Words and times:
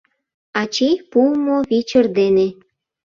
Ачий 0.61 0.95
пуымо 1.11 1.57
вичыр 1.69 2.05
дене 2.17 2.47